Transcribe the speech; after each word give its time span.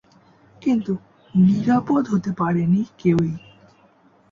কিন্তু 0.61 0.93
নিরাপদ 1.33 2.03
হতে 2.07 2.31
পারেনি 2.37 2.81
কেউই। 2.97 3.31